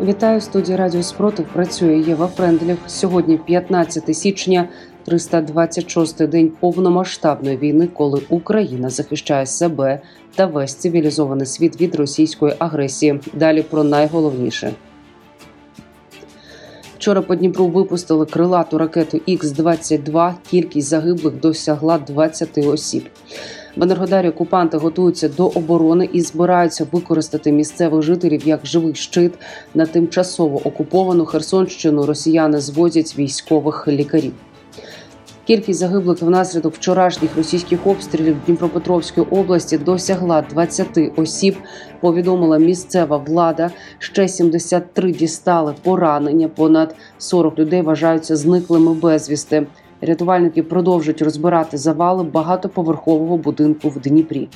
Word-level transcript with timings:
Вітаю 0.00 0.40
студії 0.40 0.76
Радіо 0.76 1.02
Спротив. 1.02 1.46
Працює 1.52 1.98
Єва 1.98 2.26
Френдліх. 2.26 2.78
Сьогодні 2.86 3.36
15 3.38 4.16
січня, 4.16 4.68
326-й 5.06 6.26
день 6.26 6.52
повномасштабної 6.60 7.56
війни, 7.56 7.88
коли 7.94 8.22
Україна 8.28 8.90
захищає 8.90 9.46
себе 9.46 10.00
та 10.34 10.46
весь 10.46 10.74
цивілізований 10.74 11.46
світ 11.46 11.80
від 11.80 11.94
російської 11.94 12.54
агресії. 12.58 13.20
Далі 13.32 13.62
про 13.62 13.84
найголовніше. 13.84 14.72
Вчора 16.96 17.22
по 17.22 17.34
Дніпру 17.34 17.66
випустили 17.66 18.26
крилату 18.26 18.78
ракету 18.78 19.18
Х-22. 19.18 20.32
Кількість 20.50 20.88
загиблих 20.88 21.34
досягла 21.40 21.98
20 21.98 22.58
осіб. 22.58 23.08
В 23.78 23.82
Енергодарі 23.82 24.28
окупанти 24.28 24.76
готуються 24.76 25.28
до 25.28 25.46
оборони 25.46 26.08
і 26.12 26.20
збираються 26.20 26.86
використати 26.92 27.52
місцевих 27.52 28.02
жителів 28.02 28.48
як 28.48 28.66
живий 28.66 28.94
щит 28.94 29.32
на 29.74 29.86
тимчасово 29.86 30.60
окуповану 30.64 31.26
Херсонщину. 31.26 32.06
Росіяни 32.06 32.60
звозять 32.60 33.18
військових 33.18 33.88
лікарів. 33.88 34.32
Кількість 35.46 35.78
загиблих 35.78 36.22
внаслідок 36.22 36.74
вчорашніх 36.74 37.36
російських 37.36 37.86
обстрілів 37.86 38.36
Дніпропетровської 38.46 39.26
області 39.26 39.78
досягла 39.78 40.42
20 40.42 40.98
осіб. 41.16 41.56
Повідомила 42.00 42.58
місцева 42.58 43.16
влада. 43.16 43.70
Ще 43.98 44.28
73 44.28 45.12
дістали 45.12 45.74
поранення. 45.82 46.48
Понад 46.48 46.94
40 47.18 47.58
людей 47.58 47.82
вважаються 47.82 48.36
зниклими 48.36 48.94
безвісти. 48.94 49.66
Рятувальники 50.00 50.62
продовжують 50.62 51.22
розбирати 51.22 51.78
завали 51.78 52.22
багатоповерхового 52.22 53.36
будинку 53.36 53.88
в 53.88 54.00
Дніпрі. 54.00 54.48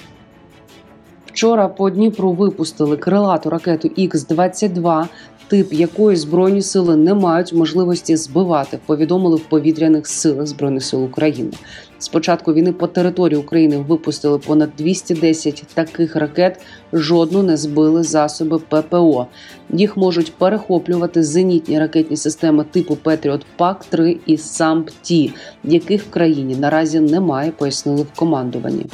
Вчора 1.26 1.68
по 1.68 1.90
Дніпру 1.90 2.32
випустили 2.32 2.96
крилату 2.96 3.50
ракету 3.50 3.88
Х-22, 3.88 5.06
тип 5.48 5.72
якої 5.72 6.16
збройні 6.16 6.62
сили 6.62 6.96
не 6.96 7.14
мають 7.14 7.52
можливості 7.52 8.16
збивати. 8.16 8.78
Повідомили 8.86 9.36
в 9.36 9.40
повітряних 9.40 10.06
силах 10.06 10.46
збройних 10.46 10.84
сил 10.84 11.04
України. 11.04 11.50
З 11.98 12.08
початку 12.08 12.52
війни 12.52 12.72
по 12.72 12.86
території 12.86 13.40
України 13.40 13.84
випустили 13.88 14.38
понад 14.38 14.70
210 14.78 15.64
таких 15.74 16.16
ракет. 16.16 16.60
Жодну 16.92 17.42
не 17.42 17.56
збили 17.56 18.02
засоби 18.02 18.58
ППО. 18.58 19.26
Їх 19.70 19.96
можуть 19.96 20.32
перехоплювати 20.32 21.22
зенітні 21.22 21.78
ракетні 21.78 22.16
системи 22.16 22.64
типу 22.64 22.96
Петріот 22.96 23.46
Пак 23.56 23.84
3 23.84 24.18
і 24.26 24.36
САМП-Ті, 24.36 25.32
яких 25.64 26.02
в 26.02 26.10
країні 26.10 26.56
наразі 26.56 27.00
немає, 27.00 27.50
пояснили 27.50 28.02
в 28.02 28.18
командуванні. 28.18 28.86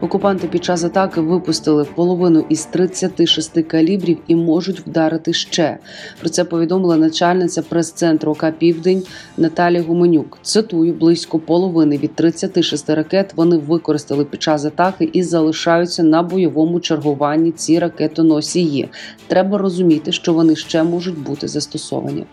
Окупанти 0.00 0.48
під 0.48 0.64
час 0.64 0.84
атаки 0.84 1.20
випустили 1.20 1.84
половину 1.84 2.44
із 2.48 2.64
36 2.64 3.62
калібрів 3.62 4.18
і 4.26 4.36
можуть 4.36 4.80
вдарити 4.80 5.32
ще. 5.32 5.78
Про 6.20 6.28
це 6.28 6.44
повідомила 6.44 6.96
начальниця 6.96 7.62
прес-центру 7.62 8.32
ОК 8.32 8.58
Південь 8.58 9.02
Наталія 9.36 9.82
Гуменюк. 9.82 10.38
Цитую, 10.42 10.94
близько 10.94 11.38
половини 11.38 11.98
від 11.98 12.14
36 12.14 12.90
ракет 12.90 13.32
вони 13.36 13.56
використали 13.56 14.24
під 14.24 14.42
час 14.42 14.64
атаки 14.64 15.10
і 15.12 15.22
залишаються 15.22 16.02
на 16.02 16.22
бойовому 16.22 16.80
чергуванні. 16.80 17.52
Ці 17.52 17.78
ракетоносії. 17.78 18.88
Треба 19.26 19.58
розуміти, 19.58 20.12
що 20.12 20.32
вони 20.32 20.56
ще 20.56 20.82
можуть 20.82 21.18
бути 21.18 21.48
застосовані. 21.48 22.26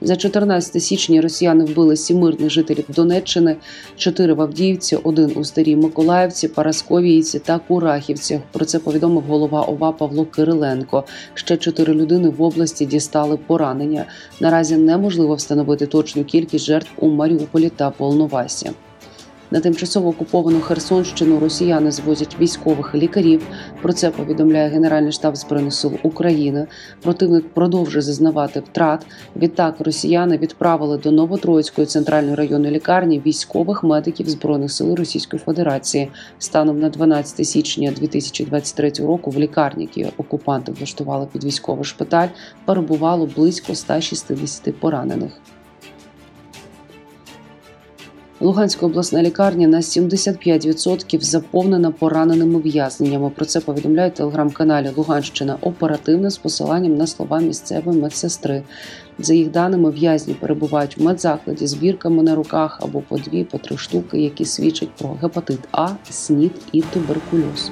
За 0.00 0.16
14 0.16 0.82
січня 0.82 1.20
росіяни 1.20 1.64
вбили 1.64 1.96
сім 1.96 2.18
мирних 2.18 2.50
жителів 2.50 2.84
Донеччини, 2.88 3.56
чотири 3.96 4.34
в 4.34 4.40
Авдіївці, 4.40 4.96
один 4.96 5.32
у 5.36 5.44
Старій 5.44 5.76
Миколаївці, 5.76 6.48
Парасковіїці 6.48 7.38
та 7.38 7.58
Курахівці. 7.58 8.40
Про 8.52 8.64
це 8.64 8.78
повідомив 8.78 9.22
голова 9.22 9.62
ОВА 9.62 9.92
Павло 9.92 10.24
Кириленко. 10.24 11.04
Ще 11.34 11.56
чотири 11.56 11.94
людини 11.94 12.28
в 12.28 12.42
області 12.42 12.86
дістали 12.86 13.36
поранення. 13.36 14.04
Наразі 14.40 14.76
неможливо 14.76 15.34
встановити 15.34 15.86
точну 15.86 16.24
кількість 16.24 16.64
жертв 16.64 16.90
у 16.98 17.08
Маріуполі 17.08 17.68
та 17.68 17.92
Волновасі. 17.98 18.70
На 19.50 19.60
тимчасово 19.60 20.08
окуповану 20.08 20.60
Херсонщину 20.60 21.40
росіяни 21.40 21.90
звозять 21.90 22.36
військових 22.40 22.94
лікарів. 22.94 23.46
Про 23.82 23.92
це 23.92 24.10
повідомляє 24.10 24.68
Генеральний 24.68 25.12
штаб 25.12 25.36
збройних 25.36 25.74
сил 25.74 25.92
України. 26.02 26.66
Противник 27.02 27.48
продовжує 27.48 28.02
зазнавати 28.02 28.60
втрат. 28.60 29.06
Відтак 29.36 29.74
росіяни 29.80 30.38
відправили 30.38 30.98
до 30.98 31.10
Новотроїцької 31.10 31.86
центральної 31.86 32.34
районної 32.34 32.74
лікарні 32.74 33.22
військових 33.26 33.84
медиків 33.84 34.28
збройних 34.28 34.72
сил 34.72 34.94
Російської 34.94 35.42
Федерації. 35.46 36.10
Станом 36.38 36.80
на 36.80 36.88
12 36.88 37.46
січня 37.48 37.92
2023 37.92 38.90
року 38.90 39.30
в 39.30 39.38
лікарні, 39.38 39.82
які 39.94 40.12
окупанти 40.16 40.72
влаштували 40.72 41.26
під 41.32 41.44
військовий 41.44 41.84
шпиталь, 41.84 42.28
перебувало 42.64 43.28
близько 43.36 43.74
160 43.74 44.80
поранених. 44.80 45.32
Луганська 48.40 48.86
обласна 48.86 49.22
лікарня 49.22 49.68
на 49.68 49.80
75% 49.80 51.20
заповнена 51.20 51.90
пораненими 51.90 52.60
в'язненнями. 52.60 53.30
Про 53.30 53.44
це 53.44 53.60
повідомляють 53.60 54.14
телеграм-каналі 54.14 54.90
Луганщина 54.96 55.58
оперативно 55.60 56.30
з 56.30 56.38
посиланням 56.38 56.96
на 56.96 57.06
слова 57.06 57.40
місцевої 57.40 58.00
медсестри. 58.00 58.62
За 59.18 59.34
їх 59.34 59.50
даними, 59.50 59.90
в'язні 59.90 60.34
перебувають 60.34 60.98
в 60.98 61.02
медзакладі 61.02 61.66
з 61.66 61.74
бірками 61.74 62.22
на 62.22 62.34
руках 62.34 62.78
або 62.82 63.00
по 63.00 63.18
дві, 63.18 63.44
по 63.44 63.58
три 63.58 63.76
штуки, 63.76 64.20
які 64.20 64.44
свідчать 64.44 64.90
про 64.90 65.16
гепатит 65.22 65.60
А, 65.72 65.88
СНІД 66.10 66.52
і 66.72 66.82
туберкульоз. 66.82 67.70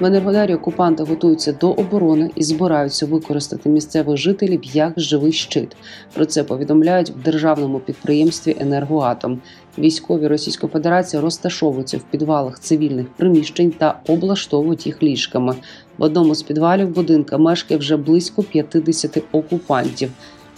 В 0.00 0.04
Енергодарі 0.04 0.54
окупанти 0.54 1.02
готуються 1.02 1.52
до 1.52 1.70
оборони 1.70 2.30
і 2.34 2.42
збираються 2.42 3.06
використати 3.06 3.68
місцевих 3.68 4.16
жителів 4.16 4.60
як 4.64 4.92
живий 4.96 5.32
щит. 5.32 5.76
Про 6.14 6.26
це 6.26 6.44
повідомляють 6.44 7.10
в 7.10 7.22
державному 7.22 7.78
підприємстві 7.78 8.56
Енергоатом. 8.60 9.40
Військові 9.78 10.26
Російської 10.26 10.72
Федерації 10.72 11.22
розташовуються 11.22 11.98
в 11.98 12.02
підвалах 12.02 12.60
цивільних 12.60 13.06
приміщень 13.16 13.70
та 13.70 14.00
облаштовують 14.08 14.86
їх 14.86 15.02
ліжками. 15.02 15.54
В 15.98 16.02
одному 16.02 16.34
з 16.34 16.42
підвалів 16.42 16.94
будинка 16.94 17.38
мешкає 17.38 17.78
вже 17.78 17.96
близько 17.96 18.42
50 18.42 19.22
окупантів. 19.32 20.10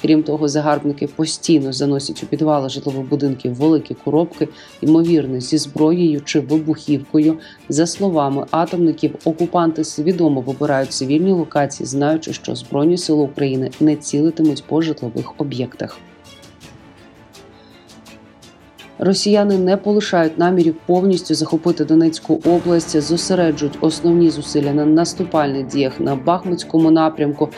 Крім 0.02 0.22
того, 0.22 0.48
загарбники 0.48 1.06
постійно 1.06 1.72
заносять 1.72 2.22
у 2.22 2.26
підвали 2.26 2.68
житлових 2.68 3.08
будинків 3.08 3.54
великі 3.54 3.94
коробки, 4.04 4.48
ймовірно, 4.80 5.40
зі 5.40 5.58
зброєю 5.58 6.20
чи 6.20 6.40
вибухівкою. 6.40 7.38
За 7.68 7.86
словами 7.86 8.46
атомників, 8.50 9.14
окупанти 9.24 9.84
свідомо 9.84 10.40
вибирають 10.40 10.92
цивільні 10.92 11.32
локації, 11.32 11.86
знаючи, 11.86 12.32
що 12.32 12.54
Збройні 12.54 12.98
сили 12.98 13.22
України 13.22 13.70
не 13.80 13.96
цілитимуть 13.96 14.64
по 14.66 14.82
житлових 14.82 15.40
об'єктах. 15.40 15.98
Росіяни 18.98 19.58
не 19.58 19.76
полишають 19.76 20.38
намірів 20.38 20.76
повністю 20.86 21.34
захопити 21.34 21.84
Донецьку 21.84 22.40
область, 22.46 23.00
зосереджують 23.00 23.78
основні 23.80 24.30
зусилля 24.30 24.72
на 24.72 24.86
наступальних 24.86 25.66
діях 25.66 26.00
на 26.00 26.16
Бахмутському 26.16 26.90
напрямку. 26.90 27.48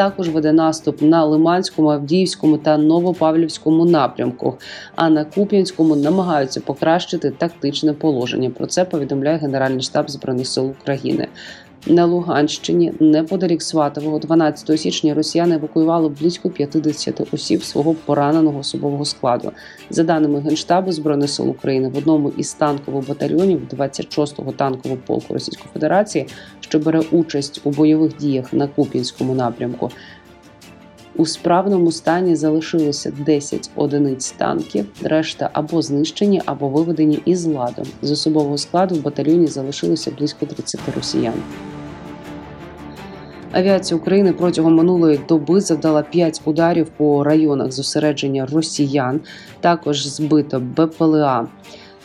Також 0.00 0.28
веде 0.28 0.52
наступ 0.52 1.02
на 1.02 1.24
Лиманському, 1.24 1.90
Авдіївському 1.90 2.58
та 2.58 2.76
Новопавлівському 2.78 3.84
напрямку. 3.84 4.54
А 4.96 5.10
на 5.10 5.24
Куп'янському 5.24 5.96
намагаються 5.96 6.60
покращити 6.60 7.30
тактичне 7.30 7.92
положення. 7.92 8.50
Про 8.50 8.66
це 8.66 8.84
повідомляє 8.84 9.38
Генеральний 9.38 9.82
штаб 9.82 10.10
збройних 10.10 10.46
сил 10.46 10.70
України. 10.80 11.28
На 11.86 12.06
Луганщині 12.06 12.92
неподалік 13.00 13.62
Сватового 13.62 14.18
12 14.18 14.80
січня 14.80 15.14
росіяни 15.14 15.54
евакуювали 15.54 16.08
близько 16.08 16.50
50 16.50 17.34
осіб 17.34 17.62
свого 17.62 17.94
пораненого 17.94 18.58
особового 18.58 19.04
складу. 19.04 19.52
За 19.90 20.04
даними 20.04 20.40
Генштабу 20.40 20.92
збройних 20.92 21.30
сил 21.30 21.50
України, 21.50 21.88
в 21.88 21.98
одному 21.98 22.32
із 22.36 22.54
танкових 22.54 23.08
батальйонів 23.08 23.60
26-го 23.72 24.52
танкового 24.52 25.00
полку 25.06 25.34
Російської 25.34 25.68
Федерації, 25.72 26.26
що 26.60 26.78
бере 26.78 27.02
участь 27.10 27.60
у 27.64 27.70
бойових 27.70 28.16
діях 28.16 28.52
на 28.52 28.66
Куп'янському 28.66 29.34
напрямку. 29.34 29.90
У 31.16 31.26
справному 31.26 31.92
стані 31.92 32.36
залишилося 32.36 33.12
10 33.26 33.70
одиниць 33.76 34.30
танків, 34.30 34.86
решта 35.02 35.50
або 35.52 35.82
знищені, 35.82 36.42
або 36.46 36.68
виведені 36.68 37.18
із 37.24 37.46
ладу. 37.46 37.82
З 38.02 38.10
особового 38.10 38.58
складу 38.58 38.94
в 38.94 39.02
батальйоні 39.02 39.46
залишилося 39.46 40.10
близько 40.18 40.46
30 40.46 40.80
росіян. 40.96 41.34
Авіація 43.52 44.00
України 44.00 44.32
протягом 44.32 44.74
минулої 44.74 45.20
доби 45.28 45.60
завдала 45.60 46.02
5 46.02 46.42
ударів 46.44 46.88
по 46.96 47.24
районах 47.24 47.72
зосередження 47.72 48.46
росіян. 48.46 49.20
Також 49.60 50.06
збито 50.06 50.62
БПЛА. 50.76 51.46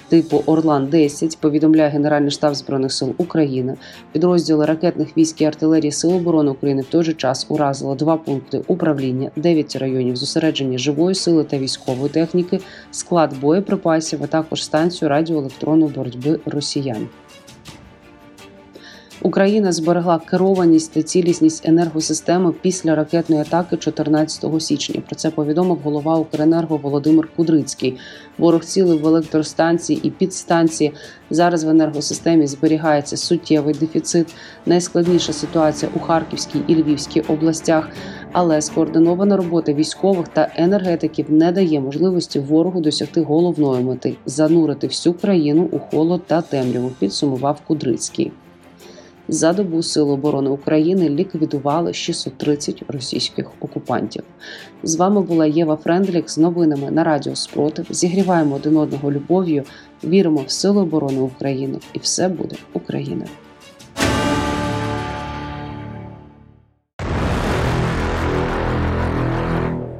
Типу 0.10 0.44
Орлан 0.46 0.88
10 0.88 1.38
повідомляє 1.42 1.90
Генеральний 1.90 2.32
штаб 2.32 2.56
збройних 2.56 2.94
сил 2.94 3.14
України. 3.18 3.76
Підрозділи 4.12 4.66
ракетних 4.66 5.18
військ 5.18 5.42
і 5.42 5.46
артилерії 5.46 5.92
Сил 5.92 6.16
оборони 6.16 6.52
України 6.52 6.82
в 6.82 6.86
той 6.86 7.04
же 7.04 7.14
час 7.14 7.46
уразили 7.50 7.96
два 7.96 8.18
пункти 8.18 8.62
управління, 8.68 9.32
9 9.36 9.76
районів 9.76 10.16
зосередження 10.16 10.78
живої 10.78 11.16
сили 11.16 11.44
та 11.44 11.58
військової 11.58 12.10
техніки, 12.10 12.60
склад 12.92 13.40
боєприпасів, 13.42 14.20
а 14.24 14.28
також 14.28 14.64
станцію 14.64 15.10
радіоелектронної 15.10 15.92
боротьби 15.92 16.40
росіян. 16.46 17.08
Україна 19.36 19.72
зберегла 19.72 20.20
керованість 20.20 20.94
та 20.94 21.04
цілісність 21.04 21.68
енергосистеми 21.68 22.54
після 22.62 22.96
ракетної 22.96 23.42
атаки 23.42 23.78
14 23.78 24.62
січня. 24.62 25.02
Про 25.06 25.16
це 25.16 25.32
повідомив 25.32 25.78
голова 25.84 26.16
Укренерго 26.16 26.78
Володимир 26.78 27.30
Кудрицький. 27.36 27.98
Ворог 28.38 28.64
цілив 28.64 29.02
в 29.02 29.08
електростанції 29.08 30.00
і 30.04 30.10
підстанції. 30.10 30.94
Зараз 31.30 31.64
в 31.64 31.70
енергосистемі 31.70 32.48
зберігається 32.48 33.18
суттєвий 33.18 33.74
дефіцит. 33.74 34.36
Найскладніша 34.66 35.34
ситуація 35.34 35.92
у 35.96 36.00
Харківській 36.00 36.60
і 36.68 36.76
Львівській 36.76 37.22
областях. 37.22 37.90
Але 38.32 38.62
скоординована 38.62 39.38
робота 39.38 39.74
військових 39.74 40.28
та 40.28 40.50
енергетиків 40.56 41.26
не 41.30 41.52
дає 41.52 41.82
можливості 41.82 42.40
ворогу 42.40 42.82
досягти 42.82 43.22
головної 43.22 43.84
мети 43.84 44.16
занурити 44.26 44.88
всю 44.88 45.14
країну 45.14 45.70
у 45.72 45.80
холод 45.80 46.22
та 46.28 46.42
темряву. 46.42 46.92
Підсумував 47.00 47.62
Кудрицький. 47.68 48.32
За 49.28 49.54
добу 49.54 49.84
Сили 49.84 50.12
оборони 50.12 50.50
України 50.50 51.10
ліквідували 51.10 51.94
630 51.94 52.84
російських 52.88 53.52
окупантів. 53.60 54.24
З 54.84 54.96
вами 54.96 55.22
була 55.22 55.46
Єва 55.46 55.76
Френдлік 55.76 56.30
з 56.30 56.38
новинами 56.38 56.92
на 56.92 57.04
Радіо 57.04 57.36
Спротив. 57.36 57.86
Зігріваємо 57.90 58.56
один 58.56 58.78
одного 58.78 59.12
любов'ю, 59.12 59.64
віримо 60.04 60.42
в 60.42 60.52
Сили 60.52 60.82
оборони 60.82 61.20
України, 61.20 61.80
і 61.94 62.00
все 62.00 62.30
буде 62.30 62.56
Україна. 62.74 63.26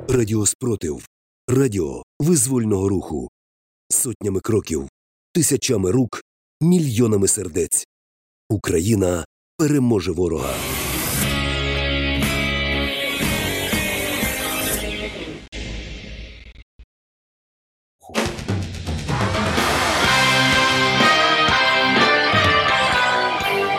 Радіо 0.10 0.46
Спротив. 0.46 1.08
Радіо 1.48 2.04
визвольного 2.20 2.90
руху. 2.90 3.30
Сотнями 3.90 4.40
кроків, 4.40 4.90
тисячами 5.34 5.92
рук, 5.92 6.22
мільйонами 6.62 7.28
сердець. 7.28 7.86
Україна 8.50 9.26
переможе 9.58 10.12
ворога. 10.12 10.54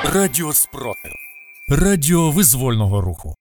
Радіо 0.05 0.53
Спротив. 0.53 1.13
Радіо 1.69 2.31
визвольного 2.31 3.01
руху. 3.01 3.35